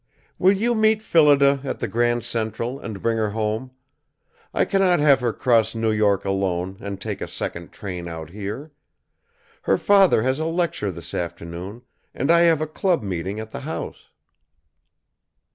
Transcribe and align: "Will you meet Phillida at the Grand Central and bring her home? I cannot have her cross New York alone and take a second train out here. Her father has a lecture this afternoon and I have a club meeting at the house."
"Will 0.39 0.53
you 0.53 0.73
meet 0.73 0.99
Phillida 1.03 1.61
at 1.63 1.77
the 1.77 1.87
Grand 1.87 2.23
Central 2.23 2.79
and 2.79 3.03
bring 3.03 3.17
her 3.17 3.29
home? 3.29 3.69
I 4.51 4.65
cannot 4.65 4.99
have 4.99 5.19
her 5.19 5.31
cross 5.31 5.75
New 5.75 5.91
York 5.91 6.25
alone 6.25 6.77
and 6.79 6.99
take 6.99 7.21
a 7.21 7.27
second 7.27 7.71
train 7.71 8.07
out 8.07 8.31
here. 8.31 8.71
Her 9.61 9.77
father 9.77 10.23
has 10.23 10.39
a 10.39 10.45
lecture 10.47 10.89
this 10.91 11.13
afternoon 11.13 11.83
and 12.15 12.31
I 12.31 12.39
have 12.49 12.61
a 12.61 12.65
club 12.65 13.03
meeting 13.03 13.39
at 13.39 13.51
the 13.51 13.59
house." 13.59 14.09